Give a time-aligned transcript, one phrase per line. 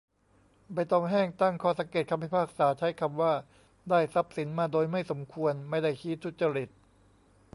[0.73, 3.33] ใบตองแห้ง ตั้งข้อสังเกตคำพิพากษาใช้คำว่า
[3.89, 6.69] "ได้ทรัพย์สินมาโดยไม่สมควร" ไม่ได้ชี้ทุจริต